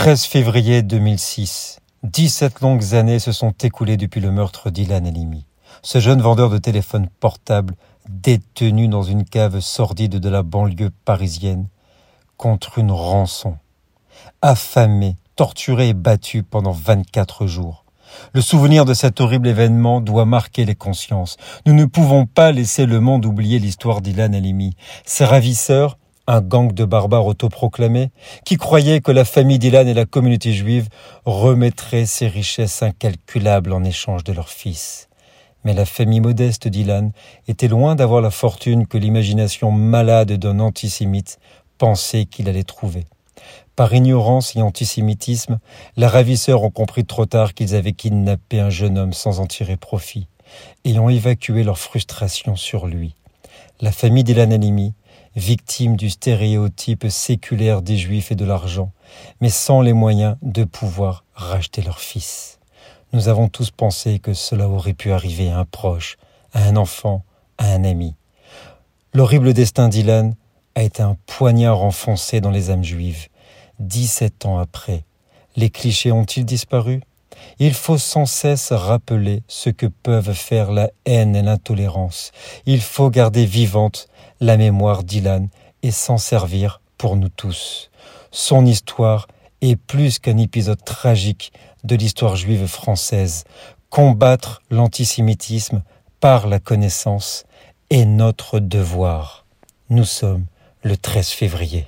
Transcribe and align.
13 0.00 0.26
février 0.26 0.82
2006. 0.82 1.80
17 2.04 2.60
longues 2.60 2.94
années 2.94 3.18
se 3.18 3.32
sont 3.32 3.50
écoulées 3.50 3.96
depuis 3.96 4.20
le 4.20 4.30
meurtre 4.30 4.70
d'Ilan 4.70 5.04
Elimi. 5.04 5.44
Ce 5.82 5.98
jeune 5.98 6.22
vendeur 6.22 6.50
de 6.50 6.58
téléphones 6.58 7.08
portables, 7.18 7.74
détenu 8.08 8.86
dans 8.86 9.02
une 9.02 9.24
cave 9.24 9.58
sordide 9.58 10.20
de 10.20 10.28
la 10.28 10.44
banlieue 10.44 10.92
parisienne, 11.04 11.66
contre 12.36 12.78
une 12.78 12.92
rançon. 12.92 13.56
Affamé, 14.40 15.16
torturé 15.34 15.88
et 15.88 15.94
battu 15.94 16.44
pendant 16.44 16.70
24 16.70 17.48
jours. 17.48 17.84
Le 18.34 18.40
souvenir 18.40 18.84
de 18.84 18.94
cet 18.94 19.20
horrible 19.20 19.48
événement 19.48 20.00
doit 20.00 20.26
marquer 20.26 20.64
les 20.64 20.76
consciences. 20.76 21.38
Nous 21.66 21.74
ne 21.74 21.86
pouvons 21.86 22.24
pas 22.24 22.52
laisser 22.52 22.86
le 22.86 23.00
monde 23.00 23.26
oublier 23.26 23.58
l'histoire 23.58 24.00
d'Ilan 24.00 24.32
Halimi. 24.32 24.76
Ses 25.04 25.24
ravisseurs, 25.24 25.98
un 26.28 26.42
gang 26.42 26.72
de 26.72 26.84
barbares 26.84 27.26
autoproclamés, 27.26 28.10
qui 28.44 28.56
croyaient 28.56 29.00
que 29.00 29.10
la 29.10 29.24
famille 29.24 29.58
d'Ilan 29.58 29.86
et 29.86 29.94
la 29.94 30.04
communauté 30.04 30.52
juive 30.52 30.88
remettraient 31.24 32.06
ces 32.06 32.28
richesses 32.28 32.82
incalculables 32.82 33.72
en 33.72 33.82
échange 33.82 34.22
de 34.24 34.34
leurs 34.34 34.50
fils. 34.50 35.08
Mais 35.64 35.72
la 35.72 35.86
famille 35.86 36.20
modeste 36.20 36.68
d'Ilan 36.68 37.10
était 37.48 37.66
loin 37.66 37.96
d'avoir 37.96 38.20
la 38.20 38.30
fortune 38.30 38.86
que 38.86 38.98
l'imagination 38.98 39.72
malade 39.72 40.32
d'un 40.34 40.60
antisémite 40.60 41.38
pensait 41.78 42.26
qu'il 42.26 42.48
allait 42.48 42.62
trouver. 42.62 43.06
Par 43.74 43.94
ignorance 43.94 44.54
et 44.54 44.60
antisémitisme, 44.60 45.58
les 45.96 46.06
ravisseurs 46.06 46.62
ont 46.62 46.70
compris 46.70 47.04
trop 47.04 47.26
tard 47.26 47.54
qu'ils 47.54 47.74
avaient 47.74 47.92
kidnappé 47.92 48.60
un 48.60 48.70
jeune 48.70 48.98
homme 48.98 49.12
sans 49.14 49.40
en 49.40 49.46
tirer 49.46 49.76
profit, 49.76 50.28
et 50.84 50.98
ont 50.98 51.08
évacué 51.08 51.62
leur 51.64 51.78
frustration 51.78 52.54
sur 52.54 52.86
lui. 52.86 53.14
La 53.80 53.92
famille 53.92 54.24
d'Ilan 54.24 54.50
Halimi, 54.50 54.92
victime 55.36 55.96
du 55.96 56.10
stéréotype 56.10 57.06
séculaire 57.08 57.82
des 57.82 57.96
juifs 57.96 58.32
et 58.32 58.34
de 58.34 58.44
l'argent, 58.44 58.92
mais 59.40 59.50
sans 59.50 59.80
les 59.80 59.92
moyens 59.92 60.36
de 60.42 60.64
pouvoir 60.64 61.24
racheter 61.34 61.82
leur 61.82 62.00
fils. 62.00 62.58
Nous 63.12 63.28
avons 63.28 63.48
tous 63.48 63.70
pensé 63.70 64.18
que 64.18 64.34
cela 64.34 64.68
aurait 64.68 64.94
pu 64.94 65.12
arriver 65.12 65.50
à 65.50 65.58
un 65.58 65.64
proche, 65.64 66.16
à 66.52 66.64
un 66.64 66.76
enfant, 66.76 67.24
à 67.56 67.72
un 67.72 67.84
ami. 67.84 68.14
L'horrible 69.14 69.54
destin 69.54 69.88
d'Ilan 69.88 70.32
a 70.74 70.82
été 70.82 71.02
un 71.02 71.16
poignard 71.26 71.82
enfoncé 71.82 72.40
dans 72.40 72.50
les 72.50 72.70
âmes 72.70 72.84
juives. 72.84 73.28
17 73.80 74.44
ans 74.46 74.58
après, 74.58 75.04
les 75.56 75.70
clichés 75.70 76.12
ont-ils 76.12 76.44
disparu? 76.44 77.00
Il 77.58 77.74
faut 77.74 77.98
sans 77.98 78.26
cesse 78.26 78.72
rappeler 78.72 79.42
ce 79.48 79.70
que 79.70 79.86
peuvent 79.86 80.32
faire 80.32 80.72
la 80.72 80.90
haine 81.04 81.36
et 81.36 81.42
l'intolérance. 81.42 82.32
Il 82.66 82.80
faut 82.80 83.10
garder 83.10 83.46
vivante 83.46 84.08
la 84.40 84.56
mémoire 84.56 85.04
d'Ilan 85.04 85.48
et 85.82 85.90
s'en 85.90 86.18
servir 86.18 86.80
pour 86.96 87.16
nous 87.16 87.28
tous. 87.28 87.90
Son 88.30 88.66
histoire 88.66 89.26
est 89.60 89.76
plus 89.76 90.18
qu'un 90.18 90.36
épisode 90.36 90.82
tragique 90.84 91.52
de 91.84 91.96
l'histoire 91.96 92.36
juive 92.36 92.66
française. 92.66 93.44
Combattre 93.90 94.62
l'antisémitisme 94.70 95.82
par 96.20 96.46
la 96.46 96.58
connaissance 96.58 97.44
est 97.90 98.04
notre 98.04 98.58
devoir. 98.58 99.46
Nous 99.88 100.04
sommes 100.04 100.44
le 100.82 100.96
13 100.96 101.28
février. 101.28 101.86